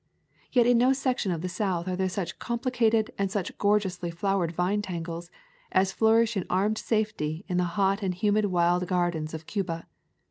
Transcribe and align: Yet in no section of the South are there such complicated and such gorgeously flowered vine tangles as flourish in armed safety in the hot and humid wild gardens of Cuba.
Yet 0.51 0.65
in 0.65 0.79
no 0.79 0.93
section 0.93 1.31
of 1.31 1.41
the 1.41 1.47
South 1.47 1.87
are 1.87 1.95
there 1.95 2.09
such 2.09 2.39
complicated 2.39 3.11
and 3.19 3.29
such 3.29 3.55
gorgeously 3.59 4.09
flowered 4.09 4.51
vine 4.51 4.81
tangles 4.81 5.29
as 5.71 5.91
flourish 5.91 6.35
in 6.35 6.43
armed 6.49 6.79
safety 6.79 7.45
in 7.47 7.57
the 7.57 7.65
hot 7.77 8.01
and 8.01 8.15
humid 8.15 8.45
wild 8.45 8.87
gardens 8.87 9.35
of 9.35 9.45
Cuba. 9.45 9.85